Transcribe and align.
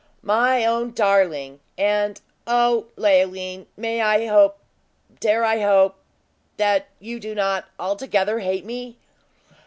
"My 0.23 0.65
own 0.65 0.93
darling! 0.93 1.59
And, 1.77 2.19
O 2.47 2.87
Leoline! 2.97 3.67
may 3.77 4.01
I 4.01 4.25
hope 4.25 4.57
dare 5.19 5.43
I 5.43 5.59
hope 5.59 5.93
that 6.57 6.87
you 6.99 7.19
do 7.19 7.35
not 7.35 7.65
altogether 7.79 8.39
hate 8.39 8.65
me?" 8.65 8.97